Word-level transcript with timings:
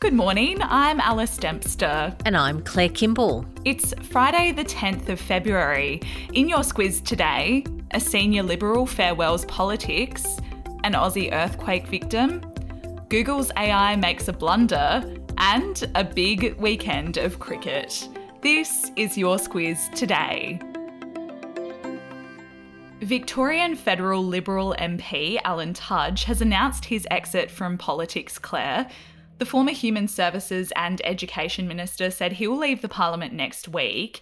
Good 0.00 0.14
morning, 0.14 0.56
I'm 0.62 0.98
Alice 0.98 1.36
Dempster. 1.36 2.16
And 2.24 2.34
I'm 2.34 2.62
Claire 2.62 2.88
Kimball. 2.88 3.44
It's 3.66 3.92
Friday, 4.04 4.50
the 4.50 4.64
10th 4.64 5.10
of 5.10 5.20
February. 5.20 6.00
In 6.32 6.48
your 6.48 6.60
squiz 6.60 7.04
today, 7.04 7.66
a 7.90 8.00
senior 8.00 8.42
Liberal 8.42 8.86
farewells 8.86 9.44
politics, 9.44 10.38
an 10.84 10.94
Aussie 10.94 11.30
earthquake 11.34 11.86
victim, 11.86 12.40
Google's 13.10 13.52
AI 13.58 13.94
makes 13.96 14.26
a 14.26 14.32
blunder, 14.32 15.04
and 15.36 15.86
a 15.94 16.02
big 16.02 16.58
weekend 16.58 17.18
of 17.18 17.38
cricket. 17.38 18.08
This 18.40 18.90
is 18.96 19.18
your 19.18 19.36
squiz 19.36 19.94
today. 19.94 20.60
Victorian 23.02 23.74
federal 23.74 24.24
Liberal 24.24 24.74
MP 24.78 25.38
Alan 25.44 25.74
Tudge 25.74 26.24
has 26.24 26.40
announced 26.40 26.86
his 26.86 27.06
exit 27.10 27.50
from 27.50 27.76
politics, 27.76 28.38
Claire. 28.38 28.88
The 29.40 29.46
former 29.46 29.72
Human 29.72 30.06
Services 30.06 30.70
and 30.76 31.00
Education 31.02 31.66
Minister 31.66 32.10
said 32.10 32.32
he 32.32 32.46
will 32.46 32.58
leave 32.58 32.82
the 32.82 32.90
Parliament 32.90 33.32
next 33.32 33.68
week. 33.68 34.20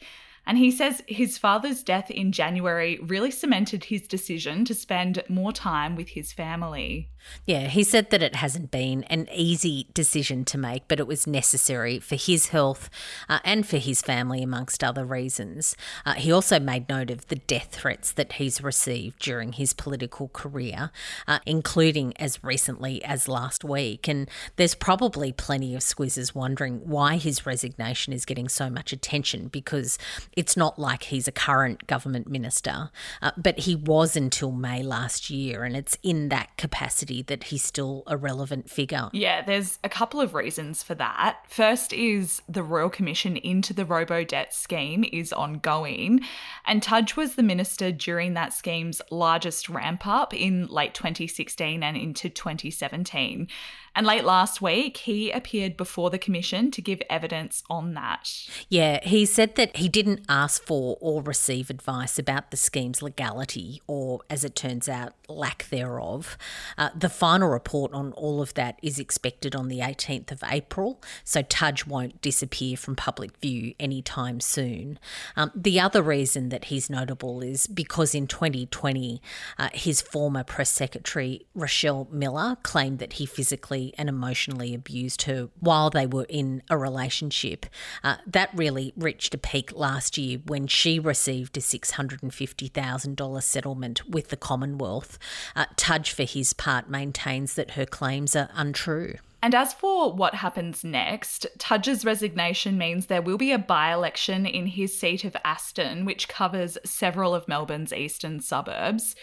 And 0.49 0.57
he 0.57 0.71
says 0.71 1.03
his 1.07 1.37
father's 1.37 1.83
death 1.83 2.11
in 2.11 2.33
January 2.33 2.99
really 3.03 3.31
cemented 3.31 3.85
his 3.85 4.09
decision 4.09 4.65
to 4.65 4.75
spend 4.75 5.23
more 5.29 5.53
time 5.53 5.95
with 5.95 6.09
his 6.09 6.33
family. 6.33 7.11
Yeah, 7.47 7.67
he 7.67 7.83
said 7.83 8.11
that 8.11 8.23
it 8.23 8.37
hasn't 8.37 8.71
been 8.71 9.05
an 9.05 9.29
easy 9.33 9.89
decision 9.93 10.45
to 10.47 10.59
make, 10.59 10.89
but 10.89 11.01
it 11.01 11.07
was 11.07 11.27
necessary 11.27 11.99
for 11.99 12.17
his 12.17 12.49
health 12.49 12.89
uh, 13.29 13.41
and 13.45 13.67
for 13.67 13.79
his 13.79 14.03
family, 14.03 14.43
amongst 14.43 14.85
other 14.85 15.05
reasons. 15.05 15.77
Uh, 16.07 16.15
he 16.15 16.33
also 16.33 16.59
made 16.59 16.89
note 16.89 17.11
of 17.11 17.27
the 17.27 17.37
death 17.37 17.69
threats 17.73 18.13
that 18.13 18.35
he's 18.35 18.63
received 18.63 19.19
during 19.19 19.53
his 19.53 19.73
political 19.73 20.29
career, 20.29 20.91
uh, 21.27 21.39
including 21.45 22.17
as 22.17 22.43
recently 22.43 23.05
as 23.05 23.29
last 23.29 23.65
week. 23.65 24.09
And 24.09 24.31
there's 24.57 24.75
probably 24.75 25.33
plenty 25.33 25.75
of 25.75 25.83
squizzes 25.83 26.35
wondering 26.35 26.81
why 26.89 27.17
his 27.17 27.45
resignation 27.45 28.13
is 28.13 28.25
getting 28.25 28.49
so 28.49 28.71
much 28.71 28.93
attention 28.93 29.49
because 29.49 29.99
it's 30.39 30.57
not 30.57 30.79
like 30.79 31.03
he's 31.03 31.27
a 31.27 31.33
current 31.33 31.89
government 31.89 32.29
minister, 32.29 32.91
uh, 33.21 33.33
but 33.37 33.59
he 33.59 33.75
was 33.75 34.15
until 34.15 34.53
May 34.53 34.85
last 34.85 35.31
year, 35.31 35.65
and 35.65 35.77
it's 35.77 35.99
in 36.05 36.29
that 36.29 36.57
capacity 36.57 37.23
that 37.23 37.43
he's 37.43 37.65
still 37.65 38.05
a 38.07 38.17
relevant 38.17 38.71
figure. 38.71 39.09
Yeah, 39.13 39.43
there's 39.43 39.81
a 39.83 39.89
couple 39.89 40.21
of 40.21 40.35
reasons 40.35 40.81
for 40.85 40.95
that. 40.95 41.41
First 41.49 41.93
is 41.93 42.41
the 42.49 42.63
Royal 42.63 42.89
Commission 42.89 43.37
into 43.37 43.75
the 43.75 43.85
robo 43.85 44.23
debt 44.23 44.55
scheme 44.55 45.05
is 45.13 45.33
ongoing, 45.33 46.21
and 46.65 46.85
Tudge 46.85 47.17
was 47.17 47.35
the 47.35 47.43
minister 47.43 47.91
during 47.91 48.35
that 48.35 48.53
scheme's 48.53 49.03
largest 49.11 49.69
ramp 49.69 50.07
up 50.07 50.33
in 50.33 50.69
late 50.69 50.95
2016 50.95 51.83
and 51.83 51.97
into 51.97 52.31
2017. 52.31 53.49
And 53.95 54.07
late 54.07 54.25
last 54.25 54.63
week, 54.63 54.99
he 54.99 55.31
appeared 55.31 55.77
before 55.77 56.11
the 56.11 56.19
Commission 56.19 56.71
to 56.71 56.83
give 56.83 57.03
evidence 57.11 57.63
on 57.69 57.95
that. 57.95 58.49
Yeah, 58.69 59.01
he 59.03 59.27
said 59.27 59.57
that 59.57 59.77
he 59.77 59.89
didn't 59.89 60.25
ask 60.29 60.63
for 60.63 60.97
or 61.01 61.23
receive 61.23 61.71
advice 61.71 62.19
about 62.19 62.51
the 62.51 62.57
scheme's 62.57 63.03
legality, 63.03 63.83
or 63.87 64.21
as 64.31 64.45
it 64.45 64.55
turns 64.55 64.89
out, 64.89 65.15
lack 65.29 65.69
thereof. 65.71 66.39
Uh, 66.77 66.91
the 66.95 67.09
final 67.09 67.49
report 67.49 67.93
on 67.93 68.13
all 68.13 68.41
of 68.41 68.55
that 68.55 68.79
is 68.83 68.99
expected 68.99 69.55
on 69.55 69.69
the 69.69 69.81
18th 69.81 70.31
of 70.33 70.43
April, 70.49 71.01
so 71.25 71.43
Tudge 71.43 71.87
won't 71.87 72.21
disappear 72.23 72.77
from 72.77 72.97
public 72.97 73.37
view 73.39 73.75
anytime 73.79 74.41
soon. 74.41 74.99
Um, 75.37 75.51
the 75.55 75.81
other 75.81 76.03
reason 76.03 76.49
that 76.51 76.67
he's 76.67 76.89
notable 76.91 77.41
is 77.41 77.67
because 77.67 78.15
in 78.15 78.27
2020, 78.27 79.21
uh, 79.59 79.69
his 79.73 80.01
former 80.01 80.45
press 80.45 80.71
secretary, 80.71 81.47
Rochelle 81.55 82.09
Miller, 82.11 82.57
claimed 82.63 82.99
that 82.99 83.15
he 83.15 83.27
physically 83.27 83.78
and 83.99 84.09
emotionally 84.09 84.75
abused 84.75 85.23
her 85.23 85.49
while 85.61 85.91
they 85.91 86.07
were 86.07 86.27
in 86.29 86.63
a 86.69 86.77
relationship. 86.77 87.67
Uh, 88.03 88.17
that 88.27 88.51
really 88.55 88.93
reached 88.97 89.35
a 89.35 89.39
peak 89.39 89.73
last 89.75 90.19
year 90.19 90.39
when 90.47 90.67
she 90.67 90.99
received 90.99 91.57
a 91.57 91.61
$650,000 91.61 93.43
settlement 93.43 94.09
with 94.09 94.29
the 94.29 94.37
Commonwealth. 94.37 95.19
Uh, 95.55 95.67
Tudge, 95.77 96.13
for 96.13 96.25
his 96.25 96.53
part, 96.53 96.89
maintains 96.89 97.55
that 97.55 97.73
her 97.73 97.87
claims 97.87 98.35
are 98.35 98.49
untrue. 98.55 99.15
And 99.41 99.55
as 99.55 99.73
for 99.73 100.13
what 100.13 100.35
happens 100.35 100.83
next, 100.83 101.47
Tudge's 101.59 102.05
resignation 102.05 102.77
means 102.77 103.07
there 103.07 103.23
will 103.23 103.39
be 103.39 103.53
a 103.53 103.59
by 103.59 103.93
election 103.93 104.47
in 104.47 104.67
his 104.67 104.99
seat 104.99 105.25
of 105.25 105.37
Aston, 105.45 106.05
which 106.05 106.29
covers 106.29 106.77
several 106.85 107.35
of 107.35 107.47
Melbourne's 107.47 107.93
eastern 107.93 108.41
suburbs. 108.41 109.15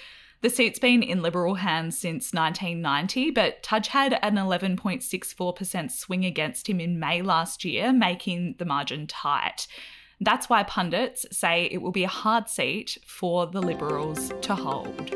The 0.45 0.51
seat's 0.51 0.77
been 0.77 1.01
in 1.01 1.23
Liberal 1.23 1.55
hands 1.55 1.97
since 1.97 2.31
1990, 2.31 3.31
but 3.31 3.63
Tudge 3.63 3.87
had 3.87 4.19
an 4.21 4.35
11.64% 4.35 5.89
swing 5.89 6.23
against 6.23 6.69
him 6.69 6.79
in 6.79 6.99
May 6.99 7.23
last 7.23 7.65
year, 7.65 7.91
making 7.91 8.53
the 8.59 8.65
margin 8.65 9.07
tight. 9.07 9.65
That's 10.21 10.47
why 10.47 10.61
pundits 10.61 11.25
say 11.31 11.67
it 11.71 11.81
will 11.81 11.91
be 11.91 12.03
a 12.03 12.07
hard 12.07 12.47
seat 12.47 12.99
for 13.07 13.47
the 13.47 13.59
Liberals 13.59 14.31
to 14.41 14.53
hold. 14.53 15.15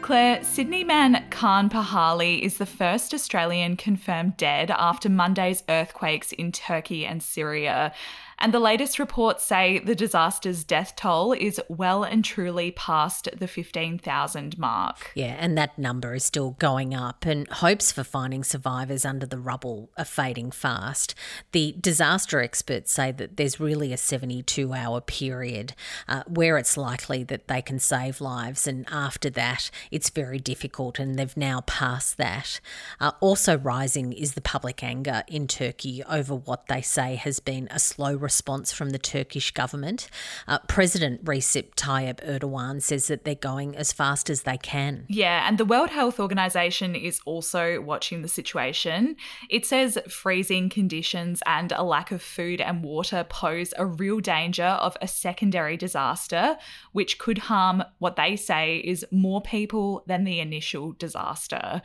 Claire, 0.00 0.42
Sydney 0.42 0.84
man 0.84 1.28
Khan 1.28 1.68
Pahali 1.68 2.40
is 2.40 2.56
the 2.56 2.64
first 2.64 3.12
Australian 3.12 3.76
confirmed 3.76 4.38
dead 4.38 4.70
after 4.70 5.10
Monday's 5.10 5.62
earthquakes 5.68 6.32
in 6.32 6.50
Turkey 6.50 7.04
and 7.04 7.22
Syria. 7.22 7.92
And 8.40 8.54
the 8.54 8.60
latest 8.60 8.98
reports 8.98 9.44
say 9.44 9.80
the 9.80 9.94
disaster's 9.94 10.62
death 10.62 10.94
toll 10.96 11.32
is 11.32 11.60
well 11.68 12.04
and 12.04 12.24
truly 12.24 12.70
past 12.70 13.28
the 13.36 13.48
15,000 13.48 14.58
mark. 14.58 15.10
Yeah, 15.14 15.36
and 15.38 15.58
that 15.58 15.78
number 15.78 16.14
is 16.14 16.24
still 16.24 16.52
going 16.58 16.94
up, 16.94 17.26
and 17.26 17.48
hopes 17.48 17.90
for 17.90 18.04
finding 18.04 18.44
survivors 18.44 19.04
under 19.04 19.26
the 19.26 19.38
rubble 19.38 19.90
are 19.98 20.04
fading 20.04 20.52
fast. 20.52 21.14
The 21.52 21.74
disaster 21.80 22.40
experts 22.40 22.92
say 22.92 23.10
that 23.12 23.36
there's 23.36 23.58
really 23.58 23.92
a 23.92 23.96
72 23.96 24.72
hour 24.72 25.00
period 25.00 25.74
uh, 26.06 26.22
where 26.26 26.58
it's 26.58 26.76
likely 26.76 27.24
that 27.24 27.48
they 27.48 27.60
can 27.60 27.78
save 27.78 28.20
lives, 28.20 28.66
and 28.66 28.86
after 28.90 29.30
that, 29.30 29.70
it's 29.90 30.10
very 30.10 30.38
difficult, 30.38 30.98
and 30.98 31.18
they've 31.18 31.36
now 31.36 31.62
passed 31.62 32.16
that. 32.18 32.60
Uh, 33.00 33.12
also, 33.20 33.58
rising 33.58 34.12
is 34.12 34.34
the 34.34 34.40
public 34.40 34.82
anger 34.82 35.24
in 35.26 35.48
Turkey 35.48 36.02
over 36.04 36.34
what 36.34 36.66
they 36.68 36.82
say 36.82 37.16
has 37.16 37.40
been 37.40 37.66
a 37.70 37.78
slow 37.78 38.16
response 38.28 38.72
from 38.72 38.90
the 38.90 38.98
Turkish 38.98 39.52
government. 39.52 40.10
Uh, 40.46 40.58
President 40.68 41.24
Recep 41.24 41.74
Tayyip 41.76 42.18
Erdogan 42.32 42.82
says 42.82 43.06
that 43.06 43.24
they're 43.24 43.34
going 43.34 43.74
as 43.74 43.90
fast 43.90 44.28
as 44.28 44.42
they 44.42 44.58
can. 44.58 45.06
Yeah, 45.08 45.48
and 45.48 45.56
the 45.56 45.64
World 45.64 45.88
Health 45.88 46.20
Organization 46.20 46.94
is 46.94 47.20
also 47.24 47.80
watching 47.80 48.20
the 48.20 48.28
situation. 48.28 49.16
It 49.48 49.64
says 49.64 49.98
freezing 50.10 50.68
conditions 50.68 51.42
and 51.46 51.72
a 51.72 51.82
lack 51.82 52.12
of 52.12 52.20
food 52.20 52.60
and 52.60 52.84
water 52.84 53.24
pose 53.24 53.72
a 53.78 53.86
real 53.86 54.20
danger 54.20 54.76
of 54.86 54.94
a 55.00 55.08
secondary 55.08 55.78
disaster, 55.78 56.58
which 56.92 57.18
could 57.18 57.38
harm 57.38 57.82
what 57.98 58.16
they 58.16 58.36
say 58.36 58.76
is 58.76 59.06
more 59.10 59.40
people 59.40 60.04
than 60.06 60.24
the 60.24 60.38
initial 60.38 60.92
disaster. 60.92 61.80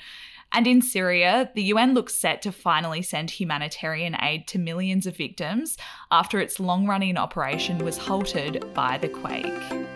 And 0.53 0.67
in 0.67 0.83
Syria, 0.83 1.49
the 1.55 1.63
UN 1.63 1.95
looks 1.95 2.13
set 2.13 2.43
to 2.43 2.51
finally 2.51 3.01
send 3.01 3.31
humanitarian 3.31 4.15
aid 4.21 4.47
to 4.49 4.59
millions 4.59 5.07
of 5.07 5.17
victims 5.17 5.77
after 6.11 6.39
its 6.39 6.59
long 6.59 6.85
running 6.85 7.17
operation 7.17 7.79
was 7.79 7.97
halted 7.97 8.63
by 8.75 8.99
the 8.99 9.09
quake. 9.09 9.93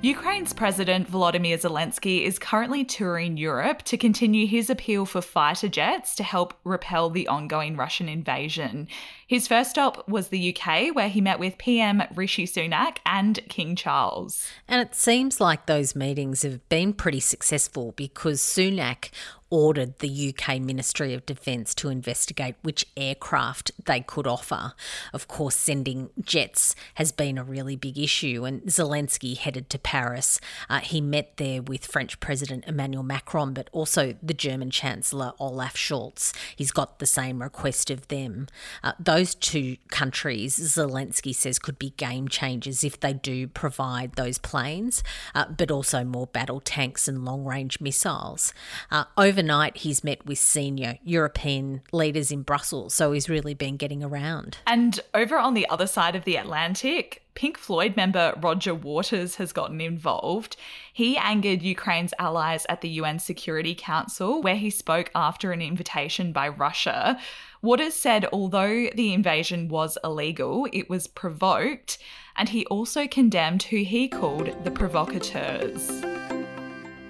Ukraine's 0.00 0.52
President 0.52 1.10
Volodymyr 1.10 1.58
Zelensky 1.60 2.22
is 2.22 2.38
currently 2.38 2.84
touring 2.84 3.36
Europe 3.36 3.82
to 3.82 3.96
continue 3.96 4.46
his 4.46 4.70
appeal 4.70 5.04
for 5.04 5.20
fighter 5.20 5.66
jets 5.66 6.14
to 6.14 6.22
help 6.22 6.54
repel 6.62 7.10
the 7.10 7.26
ongoing 7.26 7.76
Russian 7.76 8.08
invasion. 8.08 8.86
His 9.26 9.48
first 9.48 9.70
stop 9.70 10.08
was 10.08 10.28
the 10.28 10.56
UK, 10.56 10.94
where 10.94 11.08
he 11.08 11.20
met 11.20 11.40
with 11.40 11.58
PM 11.58 12.04
Rishi 12.14 12.46
Sunak 12.46 12.98
and 13.04 13.40
King 13.48 13.74
Charles. 13.74 14.48
And 14.68 14.80
it 14.80 14.94
seems 14.94 15.40
like 15.40 15.66
those 15.66 15.96
meetings 15.96 16.42
have 16.42 16.68
been 16.68 16.92
pretty 16.92 17.18
successful 17.18 17.92
because 17.96 18.40
Sunak 18.40 19.10
ordered 19.50 19.98
the 19.98 20.34
UK 20.34 20.60
Ministry 20.60 21.14
of 21.14 21.24
Defence 21.24 21.74
to 21.76 21.88
investigate 21.88 22.56
which 22.62 22.86
aircraft 22.96 23.70
they 23.84 24.00
could 24.00 24.26
offer. 24.26 24.74
Of 25.12 25.28
course, 25.28 25.56
sending 25.56 26.10
jets 26.20 26.74
has 26.94 27.12
been 27.12 27.38
a 27.38 27.44
really 27.44 27.76
big 27.76 27.98
issue, 27.98 28.44
and 28.44 28.62
Zelensky 28.62 29.36
headed 29.36 29.70
to 29.70 29.78
Paris. 29.78 30.40
Uh, 30.68 30.80
he 30.80 31.00
met 31.00 31.36
there 31.36 31.62
with 31.62 31.86
French 31.86 32.20
President 32.20 32.64
Emmanuel 32.66 33.02
Macron, 33.02 33.54
but 33.54 33.68
also 33.72 34.14
the 34.22 34.34
German 34.34 34.70
Chancellor 34.70 35.32
Olaf 35.38 35.76
Scholz. 35.76 36.34
He's 36.54 36.72
got 36.72 36.98
the 36.98 37.06
same 37.06 37.42
request 37.42 37.90
of 37.90 38.08
them. 38.08 38.48
Uh, 38.82 38.92
those 38.98 39.34
two 39.34 39.76
countries, 39.88 40.58
Zelensky 40.58 41.34
says, 41.34 41.58
could 41.58 41.78
be 41.78 41.90
game 41.90 42.28
changers 42.28 42.84
if 42.84 43.00
they 43.00 43.12
do 43.12 43.46
provide 43.48 44.14
those 44.14 44.38
planes, 44.38 45.02
uh, 45.34 45.46
but 45.46 45.70
also 45.70 46.04
more 46.04 46.26
battle 46.26 46.60
tanks 46.60 47.08
and 47.08 47.24
long 47.24 47.44
range 47.44 47.80
missiles. 47.80 48.52
Uh, 48.90 49.04
overnight, 49.38 49.76
he's 49.76 50.02
met 50.02 50.26
with 50.26 50.36
senior 50.36 50.98
European 51.04 51.80
leaders 51.92 52.32
in 52.32 52.42
Brussels, 52.42 52.92
so 52.92 53.12
he's 53.12 53.28
really 53.28 53.54
been 53.54 53.76
getting 53.76 54.02
around. 54.02 54.58
And 54.66 54.98
over 55.14 55.38
on 55.38 55.54
the 55.54 55.68
other 55.68 55.86
side 55.86 56.16
of 56.16 56.24
the 56.24 56.34
Atlantic, 56.34 57.22
Pink 57.36 57.56
Floyd 57.56 57.94
member 57.94 58.34
Roger 58.40 58.74
Waters 58.74 59.36
has 59.36 59.52
gotten 59.52 59.80
involved. 59.80 60.56
He 60.92 61.16
angered 61.16 61.62
Ukraine's 61.62 62.12
allies 62.18 62.66
at 62.68 62.80
the 62.80 62.88
UN 62.88 63.20
Security 63.20 63.76
Council, 63.76 64.42
where 64.42 64.56
he 64.56 64.70
spoke 64.70 65.12
after 65.14 65.52
an 65.52 65.62
invitation 65.62 66.32
by 66.32 66.48
Russia. 66.48 67.16
Waters 67.62 67.94
said 67.94 68.26
although 68.32 68.88
the 68.92 69.12
invasion 69.14 69.68
was 69.68 69.96
illegal, 70.02 70.66
it 70.72 70.90
was 70.90 71.06
provoked, 71.06 71.98
and 72.34 72.48
he 72.48 72.66
also 72.66 73.06
condemned 73.06 73.62
who 73.64 73.78
he 73.78 74.08
called 74.08 74.64
the 74.64 74.72
provocateurs. 74.72 76.17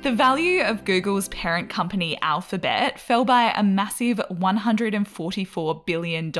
The 0.02 0.12
value 0.12 0.62
of 0.62 0.84
Google's 0.84 1.26
parent 1.30 1.68
company 1.68 2.16
Alphabet 2.22 3.00
fell 3.00 3.24
by 3.24 3.52
a 3.56 3.64
massive 3.64 4.18
$144 4.30 5.86
billion 5.86 6.32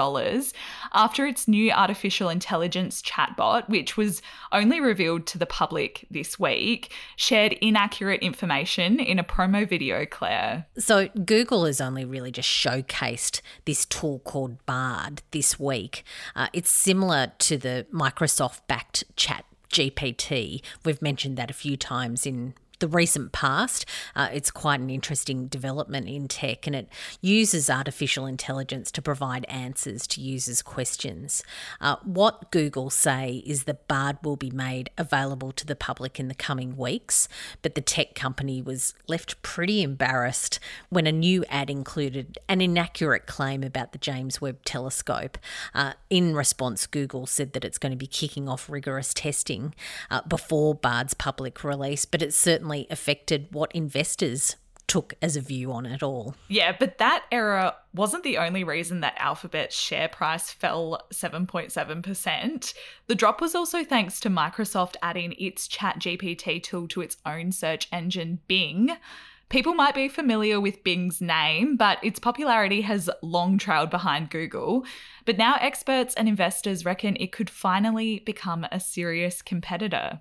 after 0.92 1.26
its 1.26 1.48
new 1.48 1.72
artificial 1.72 2.28
intelligence 2.28 3.02
chatbot, 3.02 3.68
which 3.68 3.96
was 3.96 4.22
only 4.52 4.80
revealed 4.80 5.26
to 5.26 5.38
the 5.38 5.44
public 5.44 6.06
this 6.08 6.38
week, 6.38 6.92
shared 7.16 7.54
inaccurate 7.54 8.22
information 8.22 9.00
in 9.00 9.18
a 9.18 9.24
promo 9.24 9.68
video, 9.68 10.06
Claire. 10.06 10.66
So, 10.78 11.08
Google 11.08 11.64
has 11.64 11.80
only 11.80 12.04
really 12.04 12.30
just 12.30 12.48
showcased 12.48 13.40
this 13.64 13.84
tool 13.84 14.20
called 14.20 14.64
Bard 14.66 15.22
this 15.32 15.58
week. 15.58 16.04
Uh, 16.36 16.46
it's 16.52 16.70
similar 16.70 17.32
to 17.40 17.58
the 17.58 17.86
Microsoft 17.92 18.60
backed 18.68 19.02
chat 19.16 19.44
GPT. 19.68 20.62
We've 20.84 21.02
mentioned 21.02 21.36
that 21.38 21.50
a 21.50 21.54
few 21.54 21.76
times 21.76 22.24
in 22.24 22.54
the 22.78 22.88
recent 22.88 23.32
past. 23.32 23.84
Uh, 24.14 24.28
it's 24.32 24.50
quite 24.50 24.80
an 24.80 24.90
interesting 24.90 25.46
development 25.46 26.08
in 26.08 26.28
tech 26.28 26.66
and 26.66 26.76
it 26.76 26.88
uses 27.20 27.68
artificial 27.68 28.26
intelligence 28.26 28.90
to 28.92 29.02
provide 29.02 29.44
answers 29.46 30.06
to 30.06 30.20
users' 30.20 30.62
questions. 30.62 31.42
Uh, 31.80 31.96
what 32.04 32.50
Google 32.50 32.90
say 32.90 33.42
is 33.46 33.64
that 33.64 33.88
Bard 33.88 34.18
will 34.22 34.36
be 34.36 34.50
made 34.50 34.90
available 34.96 35.52
to 35.52 35.66
the 35.66 35.76
public 35.76 36.20
in 36.20 36.28
the 36.28 36.34
coming 36.34 36.76
weeks, 36.76 37.28
but 37.62 37.74
the 37.74 37.80
tech 37.80 38.14
company 38.14 38.62
was 38.62 38.94
left 39.06 39.40
pretty 39.42 39.82
embarrassed 39.82 40.60
when 40.88 41.06
a 41.06 41.12
new 41.12 41.44
ad 41.48 41.70
included 41.70 42.38
an 42.48 42.60
inaccurate 42.60 43.26
claim 43.26 43.62
about 43.62 43.92
the 43.92 43.98
James 43.98 44.40
Webb 44.40 44.64
Telescope. 44.64 45.38
Uh, 45.74 45.94
in 46.10 46.34
response, 46.34 46.86
Google 46.86 47.26
said 47.26 47.52
that 47.52 47.64
it's 47.64 47.78
going 47.78 47.92
to 47.92 47.96
be 47.96 48.06
kicking 48.06 48.48
off 48.48 48.70
rigorous 48.70 49.12
testing 49.12 49.74
uh, 50.10 50.22
before 50.22 50.74
Bard's 50.74 51.14
public 51.14 51.64
release, 51.64 52.04
but 52.04 52.22
it's 52.22 52.36
certainly 52.36 52.67
certainly 52.68 52.86
affected 52.90 53.48
what 53.50 53.72
investors 53.72 54.56
took 54.86 55.14
as 55.20 55.36
a 55.36 55.40
view 55.40 55.72
on 55.72 55.86
it 55.86 56.02
all. 56.02 56.34
Yeah, 56.48 56.74
but 56.78 56.98
that 56.98 57.24
error 57.30 57.72
wasn't 57.94 58.24
the 58.24 58.38
only 58.38 58.64
reason 58.64 59.00
that 59.00 59.16
Alphabet's 59.18 59.74
share 59.76 60.08
price 60.08 60.50
fell 60.50 61.00
7.7%. 61.12 62.74
The 63.06 63.14
drop 63.14 63.40
was 63.40 63.54
also 63.54 63.84
thanks 63.84 64.20
to 64.20 64.30
Microsoft 64.30 64.96
adding 65.02 65.34
its 65.38 65.68
ChatGPT 65.68 66.62
tool 66.62 66.88
to 66.88 67.02
its 67.02 67.16
own 67.26 67.52
search 67.52 67.88
engine, 67.92 68.40
Bing. 68.48 68.96
People 69.50 69.74
might 69.74 69.94
be 69.94 70.08
familiar 70.08 70.60
with 70.60 70.84
Bing's 70.84 71.22
name, 71.22 71.76
but 71.76 71.98
its 72.02 72.18
popularity 72.18 72.82
has 72.82 73.10
long 73.22 73.56
trailed 73.56 73.90
behind 73.90 74.30
Google. 74.30 74.84
But 75.24 75.38
now 75.38 75.56
experts 75.60 76.14
and 76.14 76.28
investors 76.28 76.84
reckon 76.84 77.16
it 77.16 77.32
could 77.32 77.48
finally 77.48 78.20
become 78.20 78.66
a 78.70 78.80
serious 78.80 79.40
competitor. 79.42 80.20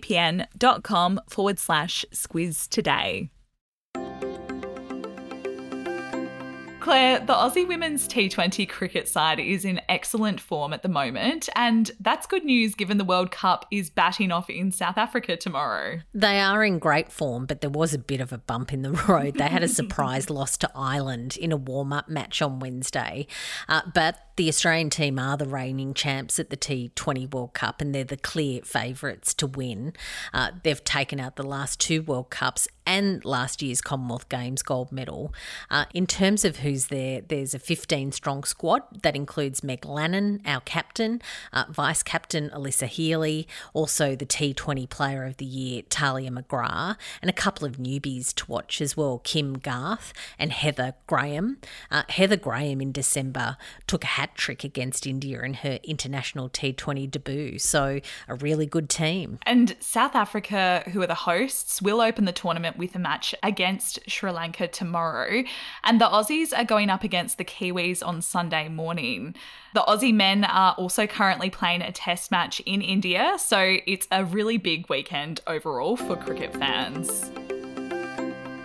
nordvpn.com 0.00 1.20
forward 1.28 1.58
slash 1.58 2.04
squiz 2.12 2.68
today. 2.68 3.30
Claire, 6.80 7.20
the 7.20 7.34
Aussie 7.34 7.68
women's 7.68 8.08
T20 8.08 8.68
cricket 8.68 9.06
side 9.06 9.38
is 9.38 9.64
in 9.64 9.80
excellent 9.88 10.40
form 10.40 10.72
at 10.72 10.82
the 10.82 10.88
moment, 10.88 11.48
and 11.54 11.90
that's 12.00 12.26
good 12.26 12.44
news 12.44 12.74
given 12.74 12.96
the 12.96 13.04
World 13.04 13.30
Cup 13.30 13.66
is 13.70 13.90
batting 13.90 14.32
off 14.32 14.48
in 14.48 14.72
South 14.72 14.96
Africa 14.96 15.36
tomorrow. 15.36 16.00
They 16.14 16.40
are 16.40 16.64
in 16.64 16.78
great 16.78 17.12
form, 17.12 17.46
but 17.46 17.60
there 17.60 17.70
was 17.70 17.92
a 17.92 17.98
bit 17.98 18.20
of 18.20 18.32
a 18.32 18.38
bump 18.38 18.72
in 18.72 18.82
the 18.82 18.92
road. 19.08 19.34
They 19.34 19.48
had 19.48 19.62
a 19.62 19.68
surprise 19.68 20.30
loss 20.30 20.56
to 20.58 20.70
Ireland 20.74 21.36
in 21.36 21.52
a 21.52 21.56
warm 21.56 21.92
up 21.92 22.08
match 22.08 22.40
on 22.40 22.58
Wednesday, 22.58 23.26
uh, 23.68 23.82
but 23.94 24.18
the 24.40 24.48
Australian 24.48 24.88
team 24.88 25.18
are 25.18 25.36
the 25.36 25.46
reigning 25.46 25.92
champs 25.92 26.38
at 26.38 26.48
the 26.48 26.56
T20 26.56 27.30
World 27.34 27.52
Cup 27.52 27.82
and 27.82 27.94
they're 27.94 28.04
the 28.04 28.16
clear 28.16 28.62
favourites 28.62 29.34
to 29.34 29.46
win. 29.46 29.92
Uh, 30.32 30.52
they've 30.64 30.82
taken 30.82 31.20
out 31.20 31.36
the 31.36 31.42
last 31.42 31.78
two 31.78 32.00
World 32.00 32.30
Cups 32.30 32.66
and 32.90 33.24
last 33.24 33.62
year's 33.62 33.80
Commonwealth 33.80 34.28
Games 34.28 34.62
gold 34.62 34.90
medal. 34.90 35.32
Uh, 35.70 35.84
in 35.94 36.08
terms 36.08 36.44
of 36.44 36.56
who's 36.56 36.88
there, 36.88 37.20
there's 37.20 37.54
a 37.54 37.60
15 37.60 38.10
strong 38.10 38.42
squad 38.42 38.82
that 39.04 39.14
includes 39.14 39.62
Meg 39.62 39.86
Lanning, 39.86 40.40
our 40.44 40.60
captain, 40.62 41.22
uh, 41.52 41.66
vice 41.70 42.02
captain 42.02 42.50
Alyssa 42.50 42.88
Healy, 42.88 43.46
also 43.74 44.16
the 44.16 44.26
T20 44.26 44.88
Player 44.88 45.24
of 45.24 45.36
the 45.36 45.44
Year 45.44 45.82
Tahlia 45.88 46.32
McGrath, 46.32 46.96
and 47.22 47.30
a 47.30 47.32
couple 47.32 47.64
of 47.64 47.76
newbies 47.76 48.34
to 48.34 48.50
watch 48.50 48.80
as 48.80 48.96
well 48.96 49.20
Kim 49.22 49.54
Garth 49.54 50.12
and 50.36 50.52
Heather 50.52 50.94
Graham. 51.06 51.58
Uh, 51.92 52.02
Heather 52.08 52.36
Graham 52.36 52.80
in 52.80 52.90
December 52.90 53.56
took 53.86 54.02
a 54.02 54.08
hat 54.08 54.34
trick 54.34 54.64
against 54.64 55.06
India 55.06 55.40
in 55.42 55.54
her 55.54 55.78
international 55.84 56.48
T20 56.48 57.08
debut. 57.08 57.60
So, 57.60 58.00
a 58.26 58.34
really 58.34 58.66
good 58.66 58.88
team. 58.88 59.38
And 59.42 59.76
South 59.78 60.16
Africa, 60.16 60.82
who 60.92 61.00
are 61.02 61.06
the 61.06 61.14
hosts, 61.14 61.80
will 61.80 62.00
open 62.00 62.24
the 62.24 62.32
tournament 62.32 62.78
with 62.80 62.96
a 62.96 62.98
match 62.98 63.32
against 63.44 64.00
Sri 64.10 64.32
Lanka 64.32 64.66
tomorrow. 64.66 65.44
And 65.84 66.00
the 66.00 66.06
Aussies 66.06 66.52
are 66.56 66.64
going 66.64 66.90
up 66.90 67.04
against 67.04 67.38
the 67.38 67.44
Kiwis 67.44 68.04
on 68.04 68.22
Sunday 68.22 68.68
morning. 68.68 69.36
The 69.74 69.82
Aussie 69.82 70.12
men 70.12 70.42
are 70.42 70.72
also 70.72 71.06
currently 71.06 71.50
playing 71.50 71.82
a 71.82 71.92
test 71.92 72.32
match 72.32 72.58
in 72.66 72.82
India, 72.82 73.36
so 73.38 73.76
it's 73.86 74.08
a 74.10 74.24
really 74.24 74.56
big 74.56 74.88
weekend 74.90 75.40
overall 75.46 75.96
for 75.96 76.16
cricket 76.16 76.52
fans. 76.54 77.30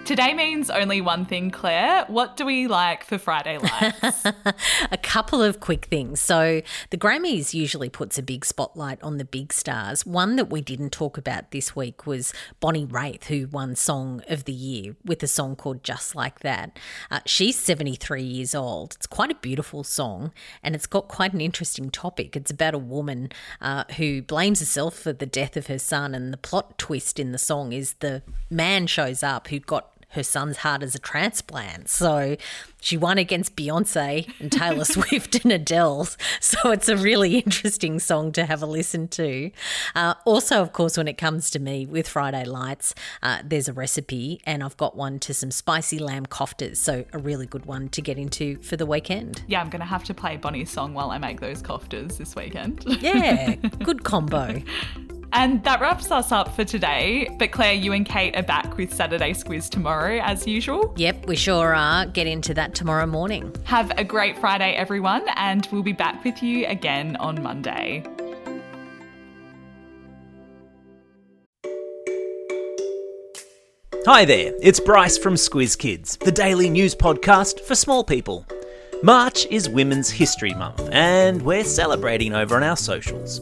Today 0.06 0.36
means 0.36 0.70
only 0.70 1.02
one 1.02 1.26
thing, 1.26 1.50
Claire. 1.50 2.06
What 2.10 2.38
do 2.38 2.46
we 2.46 2.68
like 2.68 3.04
for 3.04 3.18
Friday 3.18 3.58
lights? 3.58 4.24
a 4.92 4.98
couple 5.02 5.42
of 5.42 5.60
quick 5.60 5.86
things. 5.86 6.22
So, 6.22 6.62
the 6.92 6.98
Grammys 6.98 7.56
usually 7.56 7.90
puts 7.90 8.20
a 8.20 8.22
big 8.22 8.46
spotlight 8.46 9.02
on 9.02 9.18
the 9.18 9.26
big 9.26 9.52
stars. 9.52 10.06
One 10.06 10.36
that 10.36 10.52
we 10.52 10.62
didn't 10.62 10.92
talk 10.92 11.18
about 11.18 11.50
this 11.50 11.76
week 11.76 12.06
was 12.06 12.34
Bonnie 12.60 12.86
Raitt, 12.86 13.26
who 13.26 13.48
won 13.48 13.76
Song 13.76 14.22
of 14.30 14.44
the 14.44 14.54
Year 14.54 14.96
with 15.04 15.24
a 15.24 15.28
song 15.28 15.56
called 15.56 15.84
Just 15.84 16.14
Like 16.14 16.42
That. 16.42 16.78
Uh, 17.10 17.22
she's 17.26 17.58
73 17.58 18.22
years 18.22 18.54
old. 18.54 18.94
It's 18.94 19.08
quite 19.08 19.32
a 19.32 19.36
beautiful 19.36 19.84
song 19.84 20.32
and 20.62 20.76
it's 20.76 20.86
got 20.86 21.08
quite 21.08 21.34
an 21.34 21.42
interesting 21.42 21.90
topic. 21.90 22.36
It's 22.36 22.52
about 22.52 22.76
a 22.76 22.80
woman 22.80 23.30
uh, 23.60 23.86
who 23.98 24.22
blames 24.22 24.60
herself 24.60 24.94
for 24.94 25.14
the 25.14 25.26
death 25.26 25.58
of 25.58 25.66
her 25.66 25.80
son, 25.80 26.14
and 26.14 26.32
the 26.32 26.38
plot 26.38 26.78
twist 26.78 27.20
in 27.20 27.32
the 27.32 27.40
song 27.40 27.74
is 27.74 27.94
the 27.94 28.22
man 28.52 28.86
shows 28.86 29.24
up 29.24 29.48
who 29.48 29.60
got 29.60 29.95
her 30.16 30.24
son's 30.24 30.58
heart 30.58 30.84
as 30.84 30.96
a 30.96 31.00
transplant. 31.00 31.90
So 31.90 32.36
she 32.82 32.98
won 32.98 33.18
against 33.18 33.56
Beyonce 33.56 34.30
and 34.40 34.52
Taylor 34.52 34.86
Swift 34.86 35.44
and 35.44 35.52
Adele. 35.52 36.08
So 36.40 36.72
it's 36.72 36.90
a 36.90 36.98
really 36.98 37.38
interesting 37.38 38.00
song 38.00 38.32
to 38.34 38.46
have 38.46 38.62
a 38.62 38.66
listen 38.66 39.08
to. 39.10 39.52
Uh, 39.96 40.14
also, 40.26 40.62
of 40.62 40.74
course, 40.74 40.98
when 40.98 41.08
it 41.08 41.18
comes 41.18 41.50
to 41.52 41.60
me 41.60 41.86
with 41.86 42.08
Friday 42.08 42.46
Lights, 42.46 42.94
uh, 43.24 43.40
there's 43.44 43.68
a 43.68 43.74
recipe, 43.74 44.42
and 44.46 44.64
I've 44.64 44.78
got 44.78 44.96
one 44.96 45.20
to 45.20 45.34
some 45.34 45.52
spicy 45.52 46.00
lamb 46.00 46.26
koftas. 46.26 46.78
So 46.78 47.06
a 47.14 47.18
really 47.18 47.46
good 47.46 47.66
one 47.66 47.90
to 47.90 48.02
get 48.02 48.18
into 48.18 48.62
for 48.62 48.78
the 48.78 48.86
weekend. 48.86 49.44
Yeah, 49.48 49.62
I'm 49.62 49.70
going 49.70 49.80
to 49.80 49.86
have 49.86 50.04
to 50.06 50.14
play 50.14 50.38
Bonnie's 50.38 50.70
song 50.70 50.94
while 50.94 51.12
I 51.12 51.18
make 51.18 51.40
those 51.40 51.62
koftas 51.62 52.18
this 52.18 52.36
weekend. 52.36 52.84
Yeah, 53.02 53.56
good 53.84 54.04
combo. 54.04 54.62
And 55.34 55.64
that 55.64 55.82
wraps 55.82 56.12
us 56.12 56.32
up 56.32 56.56
for 56.56 56.64
today. 56.64 57.30
But 57.38 57.52
Claire, 57.52 57.74
you 57.74 57.92
and 57.94 58.06
Kate 58.06 58.36
are 58.36 58.44
back 58.44 58.78
with 58.78 58.94
Saturday 58.94 59.34
Squiz 59.34 59.70
tomorrow, 59.70 60.20
as 60.22 60.48
usual. 60.48 60.94
Yep, 60.98 61.28
we 61.28 61.36
sure 61.36 61.76
are. 61.76 62.06
Get 62.06 62.28
into 62.28 62.54
that 62.54 62.74
tomorrow 62.74 63.06
morning. 63.06 63.54
Have 63.66 63.92
a 63.98 64.04
great 64.04 64.38
Friday, 64.38 64.74
everyone, 64.74 65.24
and 65.36 65.68
we'll 65.72 65.84
be 65.84 65.94
back 65.94 66.24
with 66.24 66.42
you 66.42 66.66
again 66.68 67.16
on 67.18 67.42
Monday. 67.44 68.04
Hi 74.08 74.24
there, 74.24 74.54
it's 74.62 74.80
Bryce 74.80 75.18
from 75.18 75.34
Squiz 75.34 75.76
Kids, 75.76 76.16
the 76.18 76.32
daily 76.32 76.70
news 76.70 76.94
podcast 76.94 77.60
for 77.62 77.74
small 77.74 78.04
people. 78.04 78.46
March 79.06 79.46
is 79.52 79.70
Women's 79.70 80.10
History 80.10 80.56
Month, 80.56 80.90
and 80.92 81.40
we're 81.44 81.64
celebrating 81.64 82.34
over 82.34 82.56
on 82.56 82.64
our 82.64 82.76
socials. 82.76 83.40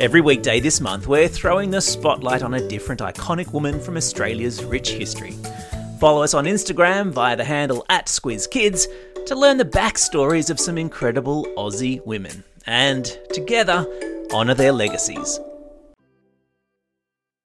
Every 0.00 0.20
weekday 0.20 0.58
this 0.58 0.80
month, 0.80 1.06
we're 1.06 1.28
throwing 1.28 1.70
the 1.70 1.80
spotlight 1.80 2.42
on 2.42 2.54
a 2.54 2.68
different 2.68 3.00
iconic 3.00 3.52
woman 3.52 3.78
from 3.78 3.96
Australia's 3.96 4.64
rich 4.64 4.90
history. 4.90 5.36
Follow 6.00 6.24
us 6.24 6.34
on 6.34 6.46
Instagram 6.46 7.12
via 7.12 7.36
the 7.36 7.44
handle 7.44 7.86
at 7.88 8.06
SquizKids 8.06 8.88
to 9.26 9.36
learn 9.36 9.56
the 9.56 9.64
backstories 9.64 10.50
of 10.50 10.58
some 10.58 10.76
incredible 10.76 11.44
Aussie 11.56 12.04
women, 12.04 12.42
and 12.66 13.16
together, 13.32 13.86
honour 14.32 14.54
their 14.54 14.72
legacies. 14.72 15.38